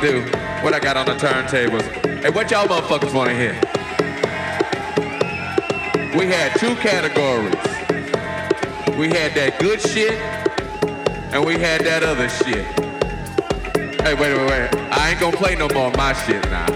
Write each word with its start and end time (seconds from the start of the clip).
do. 0.00 0.22
What 0.62 0.72
I 0.72 0.80
got 0.80 0.96
on 0.96 1.06
the 1.06 1.14
turntables. 1.14 1.82
Hey, 2.22 2.30
what 2.30 2.50
y'all 2.50 2.66
motherfuckers 2.66 3.12
wanna 3.12 3.34
hear? 3.34 3.52
We 6.18 6.26
had 6.26 6.58
two 6.58 6.74
categories. 6.76 7.54
We 8.96 9.08
had 9.08 9.34
that 9.34 9.58
good 9.60 9.80
shit, 9.80 10.18
and 11.32 11.44
we 11.44 11.54
had 11.58 11.82
that 11.82 12.02
other 12.02 12.28
shit. 12.28 12.64
Hey, 14.00 14.14
wait, 14.14 14.36
wait, 14.36 14.48
wait. 14.48 14.74
I 14.90 15.10
ain't 15.10 15.20
gonna 15.20 15.36
play 15.36 15.54
no 15.54 15.68
more 15.68 15.90
my 15.92 16.14
shit 16.14 16.42
now. 16.50 16.66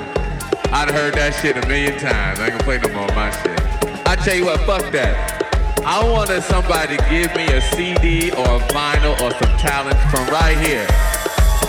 I'd 0.73 0.91
heard 0.91 1.15
that 1.15 1.35
shit 1.41 1.57
a 1.57 1.67
million 1.67 1.99
times. 1.99 2.41
I 2.41 2.49
ain't 2.49 2.53
gonna 2.53 2.65
play 2.65 2.79
no 2.79 2.89
more 2.89 3.09
my 3.09 3.31
shit. 3.31 3.61
I 4.07 4.17
tell 4.17 4.35
you 4.35 4.45
what, 4.45 4.61
fuck 4.61 4.93
that. 4.93 5.43
I 5.85 6.05
wanted 6.09 6.43
somebody 6.43 6.97
to 6.97 7.05
give 7.09 7.35
me 7.35 7.47
a 7.47 7.61
CD 7.73 8.33
or 8.33 8.57
a 8.57 8.61
vinyl 8.69 9.15
or 9.21 9.31
some 9.33 9.57
talent 9.57 9.99
from 10.11 10.27
right 10.29 10.59
here. 10.59 10.87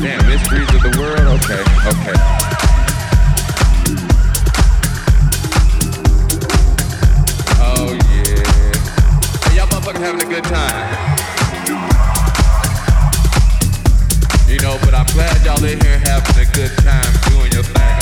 Damn, 0.00 0.24
mysteries 0.26 0.72
of 0.74 0.82
the 0.82 0.94
world. 0.96 1.40
Okay, 1.42 1.60
okay. 1.88 2.14
Oh 7.60 7.98
having 9.98 10.22
a 10.22 10.30
good 10.30 10.44
time. 10.44 11.18
You 14.48 14.58
know, 14.60 14.78
but 14.84 14.94
I'm 14.94 15.06
glad 15.06 15.44
y'all 15.44 15.64
in 15.64 15.80
here 15.80 15.98
having 15.98 16.46
a 16.46 16.52
good 16.52 16.70
time 16.78 17.12
doing 17.30 17.52
your 17.52 17.64
thing. 17.64 17.97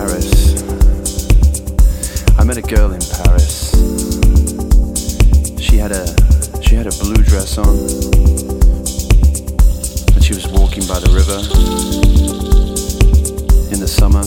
Paris. 0.00 0.62
I 2.38 2.44
met 2.44 2.56
a 2.56 2.62
girl 2.62 2.92
in 2.92 3.02
Paris. 3.20 3.72
She 5.60 5.76
had 5.76 5.92
a 5.92 6.06
she 6.62 6.74
had 6.74 6.86
a 6.86 6.94
blue 7.02 7.22
dress 7.22 7.58
on, 7.58 7.68
and 10.14 10.24
she 10.24 10.32
was 10.32 10.46
walking 10.48 10.86
by 10.88 10.98
the 11.04 11.12
river 11.12 11.38
in 13.74 13.78
the 13.78 13.86
summer. 13.86 14.24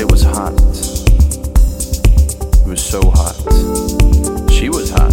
It 0.00 0.10
was 0.10 0.22
hot. 0.22 0.54
It 2.64 2.68
was 2.70 2.82
so 2.82 3.02
hot. 3.10 3.36
She 4.50 4.70
was 4.70 4.88
hot. 4.88 5.12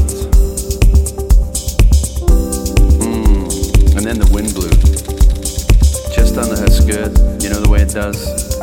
Mm. 3.03 3.97
And 3.97 4.05
then 4.05 4.17
the 4.19 4.29
wind 4.31 4.53
blew 4.53 4.71
just 6.15 6.37
under 6.37 6.55
her 6.55 6.69
skirt, 6.69 7.11
you 7.43 7.49
know 7.49 7.59
the 7.59 7.69
way 7.69 7.81
it 7.81 7.89
does. 7.89 8.62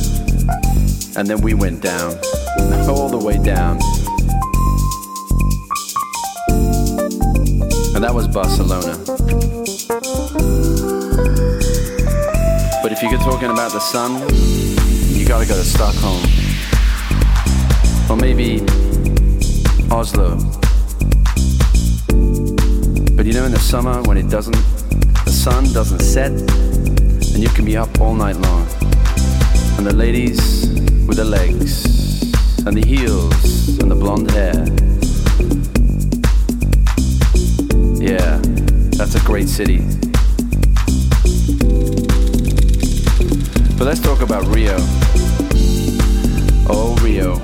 and 1.21 1.29
then 1.29 1.39
we 1.41 1.53
went 1.53 1.83
down, 1.83 2.17
all 2.89 3.07
the 3.07 3.21
way 3.23 3.37
down. 3.37 3.77
And 7.93 8.03
that 8.03 8.11
was 8.11 8.27
Barcelona. 8.27 8.97
But 12.81 12.91
if 12.91 13.03
you're 13.03 13.19
talking 13.19 13.51
about 13.51 13.71
the 13.71 13.79
sun, 13.79 14.13
you 15.15 15.27
gotta 15.27 15.45
go 15.45 15.53
to 15.53 15.63
Stockholm. 15.63 16.23
Or 18.09 18.17
maybe 18.17 18.61
Oslo. 19.91 20.37
But 23.15 23.27
you 23.27 23.33
know, 23.33 23.45
in 23.45 23.51
the 23.51 23.61
summer 23.61 24.01
when 24.01 24.17
it 24.17 24.27
doesn't, 24.27 24.57
the 25.23 25.31
sun 25.31 25.71
doesn't 25.71 25.99
set, 25.99 26.31
and 26.31 27.37
you 27.37 27.49
can 27.49 27.65
be 27.65 27.77
up 27.77 28.01
all 28.01 28.15
night 28.15 28.37
long. 28.37 28.67
And 29.77 29.85
the 29.85 29.93
ladies 29.95 30.60
with 31.07 31.17
the 31.17 31.25
legs, 31.25 31.85
and 32.65 32.77
the 32.77 32.85
heels, 32.85 33.79
and 33.79 33.89
the 33.89 33.95
blonde 33.95 34.31
hair. 34.31 34.65
Yeah, 37.99 38.39
that's 38.97 39.15
a 39.15 39.19
great 39.25 39.49
city. 39.49 39.79
But 43.77 43.85
let's 43.85 43.99
talk 43.99 44.21
about 44.21 44.45
Rio. 44.55 44.77
Oh, 46.69 46.97
Rio. 47.01 47.35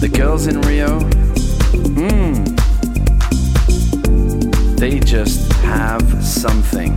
The 0.00 0.10
girls 0.12 0.46
in 0.46 0.60
Rio, 0.62 1.00
mmm 1.98 2.54
they 4.84 5.00
just 5.00 5.50
have 5.62 6.02
something. 6.22 6.94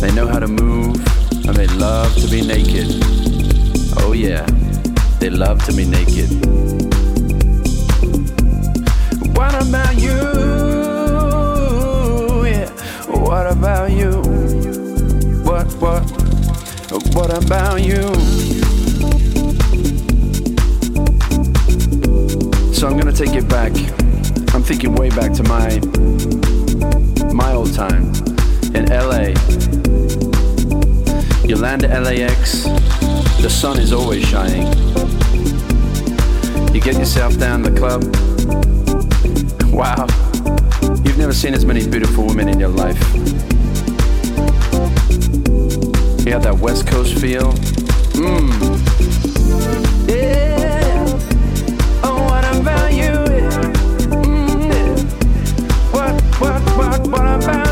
They 0.00 0.10
know 0.14 0.26
how 0.26 0.38
to 0.38 0.48
move 0.48 0.81
love 1.82 2.14
to 2.14 2.28
be 2.28 2.46
naked. 2.46 2.86
Oh, 3.98 4.12
yeah, 4.12 4.46
they 5.18 5.30
love 5.30 5.64
to 5.64 5.72
be 5.72 5.84
naked. 5.84 6.30
What 9.36 9.52
about 9.60 9.96
you? 9.96 10.16
Yeah, 12.46 12.68
what 13.08 13.50
about 13.50 13.90
you? 13.90 14.12
What, 15.42 15.66
what, 15.82 16.02
what 17.16 17.36
about 17.36 17.82
you? 17.82 18.14
So 22.72 22.86
I'm 22.86 22.96
gonna 22.96 23.10
take 23.10 23.34
it 23.34 23.48
back. 23.48 23.72
I'm 24.54 24.62
thinking 24.62 24.94
way 24.94 25.10
back 25.10 25.32
to 25.32 25.42
my 25.42 25.80
my 27.34 27.52
old 27.54 27.74
time 27.74 28.12
in 28.72 28.84
LA. 28.86 29.81
You 31.44 31.56
land 31.56 31.84
at 31.84 32.02
LAX, 32.02 32.62
the 33.42 33.50
sun 33.50 33.78
is 33.78 33.92
always 33.92 34.24
shining. 34.24 34.66
You 36.72 36.80
get 36.80 36.94
yourself 36.94 37.36
down 37.36 37.62
the 37.62 37.72
club. 37.72 38.04
Wow, 39.72 40.06
you've 41.04 41.18
never 41.18 41.32
seen 41.32 41.52
as 41.52 41.64
many 41.64 41.86
beautiful 41.86 42.26
women 42.26 42.48
in 42.48 42.60
your 42.60 42.68
life. 42.68 42.96
You 46.24 46.32
have 46.32 46.44
that 46.44 46.58
West 46.60 46.86
Coast 46.86 47.18
feel. 47.18 47.52
Mmm. 48.14 48.52
Yeah. 50.08 51.04
Oh, 52.04 52.22
what 52.24 52.44
about 52.56 52.92
you? 52.92 53.10
Mm. 54.16 54.52
East 57.42 57.71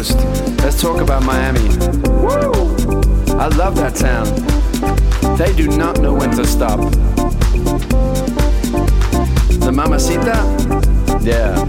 Coast. 0.00 0.16
Let's 0.62 0.80
talk 0.80 1.02
about 1.02 1.22
Miami. 1.24 1.68
Woo! 2.24 2.72
I 3.36 3.48
love 3.48 3.76
that 3.76 3.94
town. 3.96 4.26
They 5.36 5.52
do 5.52 5.68
not 5.76 6.00
know 6.00 6.14
when 6.14 6.30
to 6.36 6.46
stop. 6.46 6.80
The 9.60 9.70
Mamacita? 9.70 10.38
Yeah. 11.22 11.60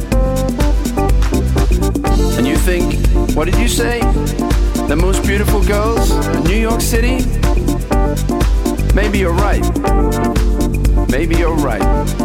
And 2.38 2.48
you 2.48 2.56
think, 2.56 2.96
what 3.36 3.46
did 3.46 3.58
you 3.58 3.68
say? 3.68 4.00
The 4.88 4.96
most 4.96 5.24
beautiful 5.24 5.62
girls 5.66 6.12
in 6.34 6.44
New 6.44 6.62
York 6.70 6.80
City? 6.80 7.26
Maybe 8.96 9.20
you're 9.20 9.34
right. 9.34 9.66
Maybe 11.10 11.36
you're 11.36 11.58
right. 11.58 12.21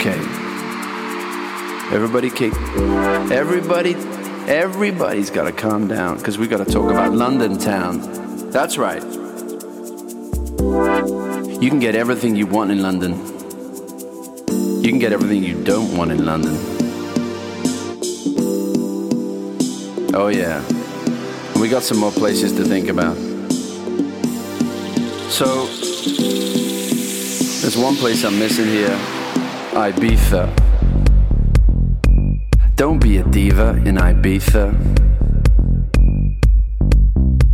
Okay. 0.00 0.18
Everybody 1.94 2.30
kick. 2.30 2.54
Everybody, 3.30 3.92
everybody's 4.48 5.28
got 5.28 5.44
to 5.44 5.52
calm 5.52 5.88
down 5.88 6.16
because 6.16 6.38
we 6.38 6.48
got 6.48 6.64
to 6.66 6.72
talk 6.72 6.90
about 6.90 7.12
London 7.12 7.58
town. 7.58 8.00
That's 8.50 8.78
right. 8.78 9.02
You 11.62 11.68
can 11.68 11.80
get 11.80 11.94
everything 11.94 12.34
you 12.34 12.46
want 12.46 12.70
in 12.70 12.80
London. 12.80 13.12
You 14.82 14.88
can 14.88 14.98
get 14.98 15.12
everything 15.12 15.44
you 15.44 15.62
don't 15.64 15.94
want 15.94 16.12
in 16.12 16.24
London. 16.24 16.56
Oh, 20.14 20.28
yeah. 20.32 20.66
We 21.60 21.68
got 21.68 21.82
some 21.82 21.98
more 21.98 22.12
places 22.12 22.54
to 22.54 22.64
think 22.64 22.88
about. 22.88 23.18
So, 25.30 25.66
there's 27.60 27.76
one 27.76 27.96
place 27.96 28.24
I'm 28.24 28.38
missing 28.38 28.64
here 28.64 29.19
Ibiza. 29.72 30.50
Don't 32.74 32.98
be 32.98 33.18
a 33.18 33.24
diva 33.24 33.80
in 33.86 33.94
Ibiza. 33.94 34.74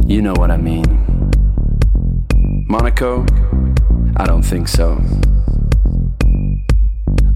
You 0.06 0.22
know 0.22 0.32
what 0.32 0.50
I 0.50 0.56
mean. 0.56 0.84
Monaco? 2.68 3.26
I 4.16 4.24
don't 4.24 4.42
think 4.42 4.66
so. 4.66 4.98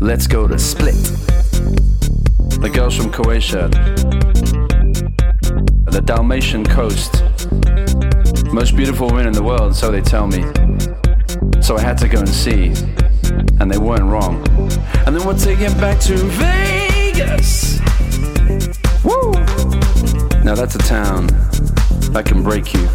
Let's 0.00 0.26
go 0.26 0.48
to 0.48 0.58
Split. 0.58 0.94
The 2.60 2.70
girls 2.72 2.96
from 2.96 3.12
Croatia. 3.12 3.68
The 5.90 6.00
Dalmatian 6.02 6.64
coast. 6.64 7.22
Most 8.50 8.74
beautiful 8.74 9.08
women 9.08 9.26
in 9.26 9.34
the 9.34 9.42
world, 9.42 9.76
so 9.76 9.90
they 9.90 10.00
tell 10.00 10.26
me. 10.26 10.40
So 11.60 11.76
I 11.76 11.82
had 11.82 11.98
to 11.98 12.08
go 12.08 12.20
and 12.20 12.28
see. 12.28 12.72
And 13.60 13.70
they 13.70 13.76
weren't 13.76 14.04
wrong. 14.04 14.49
And 15.10 15.18
then 15.18 15.26
we're 15.26 15.36
taking 15.36 15.76
back 15.80 15.98
to 16.02 16.14
Vegas. 16.14 17.80
Woo! 19.02 19.32
Now 20.44 20.54
that's 20.54 20.76
a 20.76 20.78
town 20.78 21.26
that 22.12 22.24
can 22.24 22.44
break 22.44 22.72
you. 22.72 22.88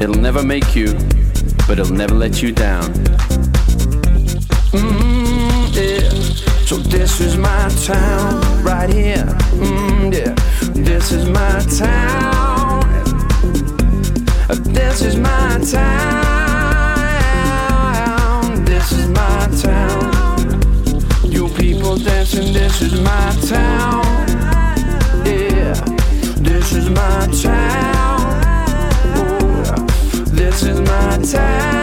It'll 0.00 0.14
never 0.14 0.44
make 0.44 0.76
you, 0.76 0.92
but 1.66 1.80
it'll 1.80 1.92
never 1.92 2.14
let 2.14 2.40
you 2.40 2.52
down. 2.52 2.84
Mm, 4.70 5.74
yeah. 5.74 6.08
So 6.66 6.76
this 6.76 7.20
is 7.20 7.36
my 7.36 7.68
town, 7.84 8.62
right 8.62 8.88
here. 8.88 9.26
Mm, 9.58 10.14
yeah. 10.14 10.36
This 10.70 11.10
is 11.10 11.28
my 11.28 11.58
town. 11.78 12.84
This 14.72 15.02
is 15.02 15.16
my 15.16 15.58
town. 15.68 15.84
This 18.64 18.92
is 18.92 19.08
my 19.08 19.48
town. 19.60 20.01
People 21.92 22.06
dancing, 22.06 22.54
this 22.54 22.80
is 22.80 22.98
my 23.02 23.36
town. 23.46 24.02
Yeah. 25.26 25.74
This 26.38 26.72
is 26.72 26.88
my 26.88 27.26
town. 27.42 28.20
Ooh, 29.18 30.24
this 30.30 30.62
is 30.62 30.80
my 30.80 31.18
town. 31.18 31.81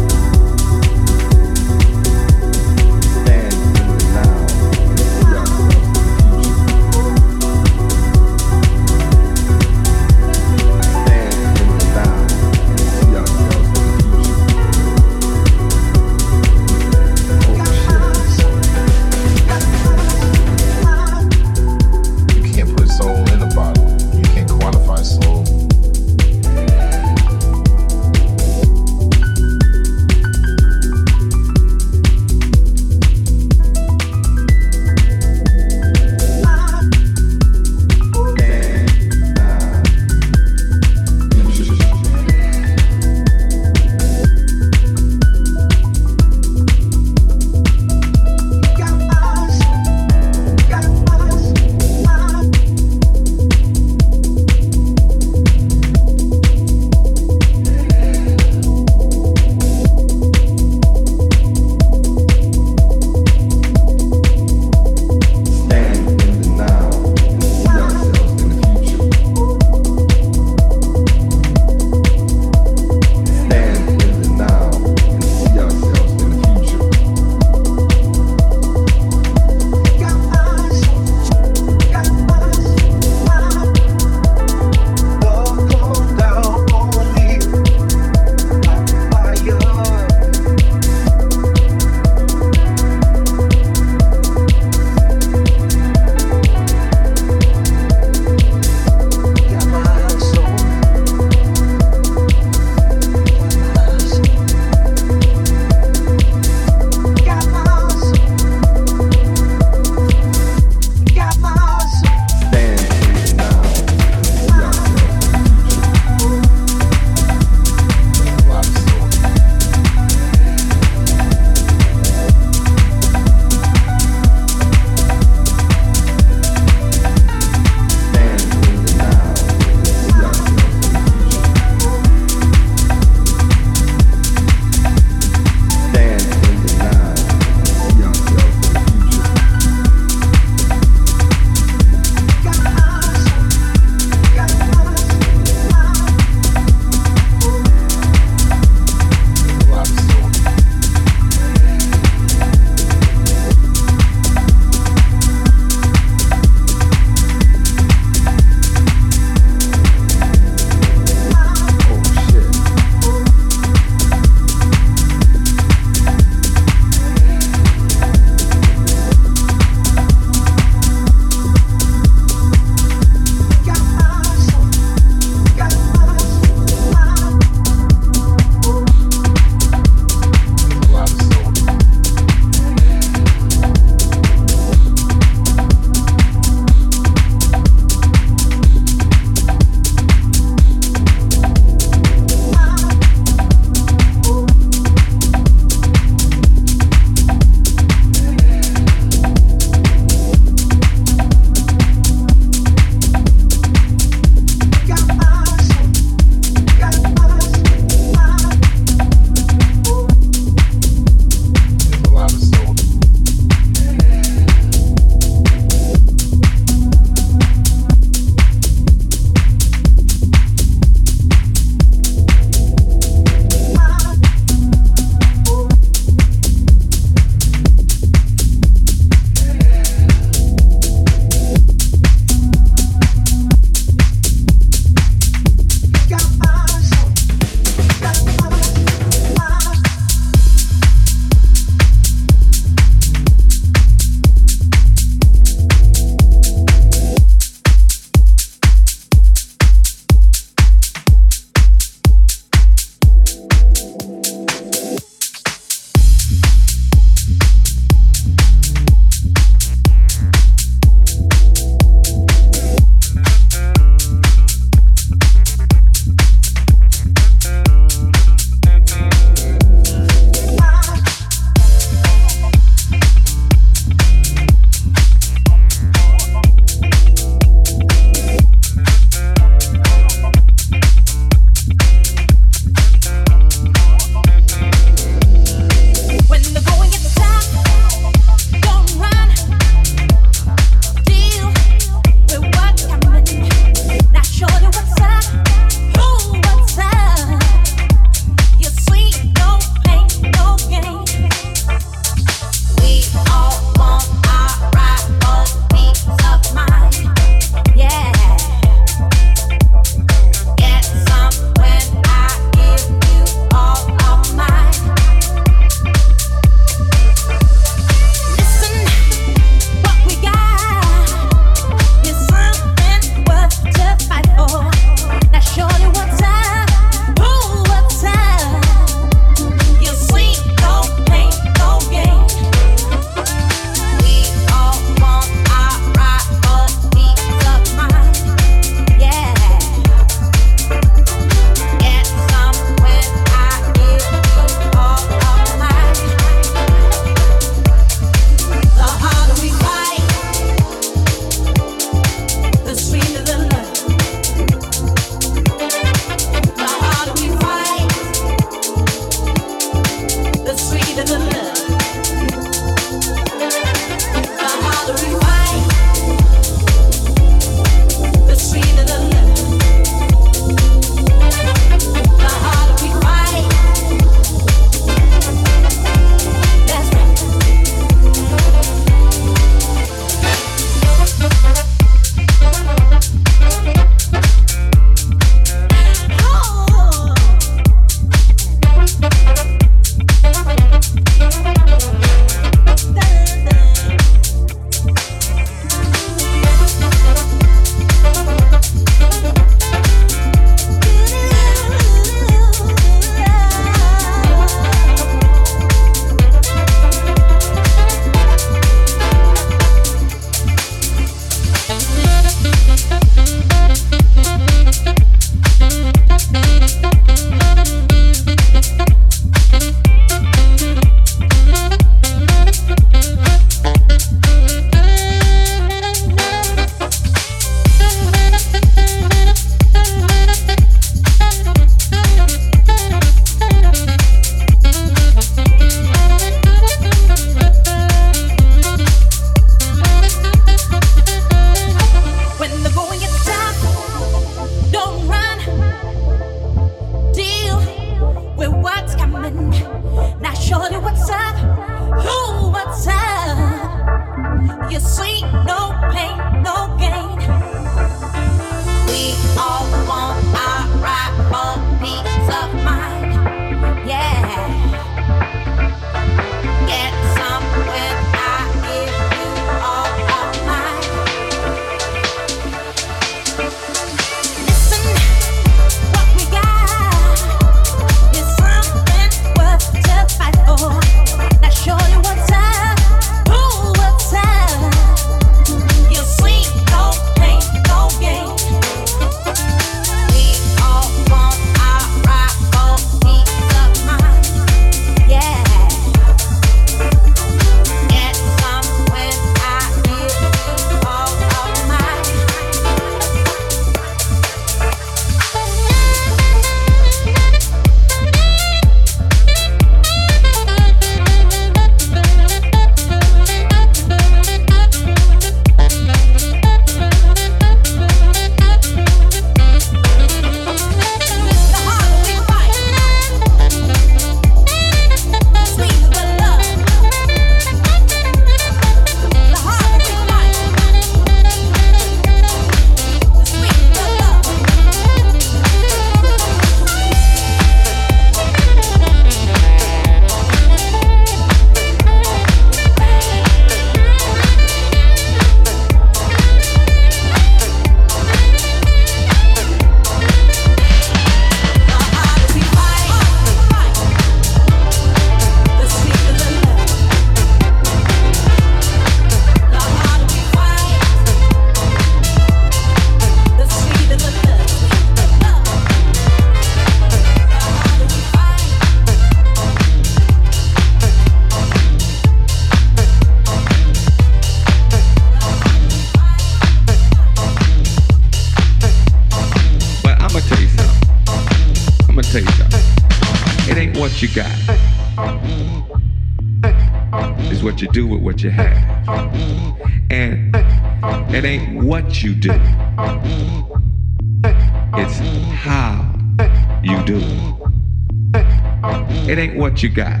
You 599.62 599.68
got. 599.68 600.00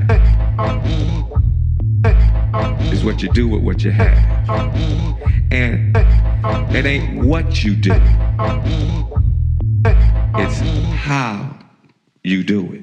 is 2.92 3.04
what 3.04 3.22
you 3.22 3.28
do 3.32 3.48
with 3.48 3.62
what 3.62 3.84
you 3.84 3.92
have. 3.92 4.18
And 5.52 5.96
it 6.74 6.84
ain't 6.84 7.24
what 7.24 7.62
you 7.62 7.76
do. 7.76 7.92
It's 10.34 10.58
how 10.96 11.56
you 12.24 12.42
do 12.42 12.72
it. 12.72 12.82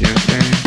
You 0.00 0.08
understand? 0.08 0.54
what 0.54 0.63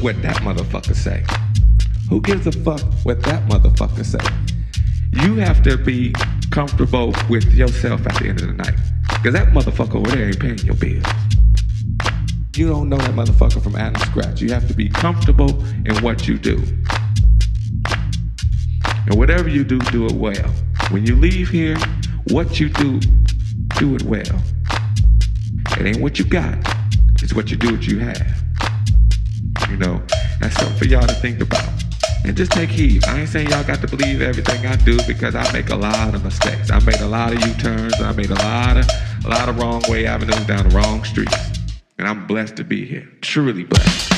what 0.00 0.20
that 0.22 0.36
motherfucker 0.36 0.94
say. 0.94 1.24
Who 2.08 2.20
gives 2.20 2.46
a 2.46 2.52
fuck 2.52 2.80
what 3.04 3.22
that 3.24 3.48
motherfucker 3.48 4.04
say? 4.04 4.18
You 5.12 5.34
have 5.36 5.62
to 5.64 5.76
be 5.76 6.14
comfortable 6.50 7.14
with 7.28 7.52
yourself 7.52 8.06
at 8.06 8.14
the 8.20 8.28
end 8.28 8.40
of 8.40 8.48
the 8.48 8.54
night. 8.54 8.78
Because 9.08 9.32
that 9.32 9.48
motherfucker 9.48 9.96
over 9.96 10.10
there 10.10 10.26
ain't 10.26 10.40
paying 10.40 10.58
your 10.58 10.76
bills. 10.76 11.04
You 12.56 12.68
don't 12.68 12.88
know 12.88 12.96
that 12.98 13.10
motherfucker 13.10 13.62
from 13.62 13.76
Adam 13.76 14.00
Scratch. 14.02 14.40
You 14.40 14.50
have 14.50 14.66
to 14.68 14.74
be 14.74 14.88
comfortable 14.88 15.62
in 15.86 15.96
what 16.02 16.26
you 16.28 16.38
do. 16.38 16.62
And 19.06 19.14
whatever 19.16 19.48
you 19.48 19.64
do, 19.64 19.78
do 19.78 20.06
it 20.06 20.12
well. 20.12 20.50
When 20.90 21.06
you 21.06 21.16
leave 21.16 21.48
here, 21.48 21.76
what 22.28 22.60
you 22.60 22.68
do, 22.68 23.00
do 23.78 23.94
it 23.94 24.02
well. 24.02 24.42
It 25.78 25.86
ain't 25.86 26.00
what 26.00 26.18
you 26.18 26.24
got, 26.24 26.58
it's 27.22 27.34
what 27.34 27.50
you 27.50 27.56
do, 27.56 27.72
what 27.72 27.86
you 27.86 27.98
have. 27.98 28.37
Know, 29.78 30.02
that's 30.40 30.56
something 30.56 30.76
for 30.76 30.86
y'all 30.86 31.06
to 31.06 31.14
think 31.14 31.40
about. 31.40 31.68
And 32.24 32.36
just 32.36 32.50
take 32.50 32.68
heed. 32.68 33.04
I 33.06 33.20
ain't 33.20 33.28
saying 33.28 33.50
y'all 33.50 33.62
got 33.62 33.80
to 33.80 33.86
believe 33.86 34.20
everything 34.20 34.66
I 34.66 34.74
do 34.76 34.98
because 35.06 35.36
I 35.36 35.50
make 35.52 35.70
a 35.70 35.76
lot 35.76 36.14
of 36.14 36.24
mistakes. 36.24 36.70
I 36.70 36.80
made 36.80 37.00
a 37.00 37.06
lot 37.06 37.32
of 37.32 37.46
U-turns. 37.46 37.94
I 38.00 38.12
made 38.12 38.30
a 38.30 38.34
lot 38.34 38.76
of 38.76 38.86
a 39.24 39.28
lot 39.28 39.48
of 39.48 39.58
wrong 39.58 39.82
way 39.88 40.06
avenues 40.06 40.44
down 40.46 40.68
the 40.68 40.74
wrong 40.74 41.04
streets. 41.04 41.36
And 41.96 42.08
I'm 42.08 42.26
blessed 42.26 42.56
to 42.56 42.64
be 42.64 42.84
here. 42.84 43.08
Truly 43.20 43.64
blessed. 43.64 44.17